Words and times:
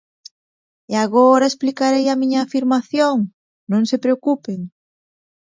E 0.93 0.95
agora 1.05 1.49
explicarei 1.51 2.05
a 2.13 2.19
miña 2.21 2.39
afirmación, 2.43 3.15
non 3.71 3.83
se 3.89 3.97
preocupen. 4.03 4.59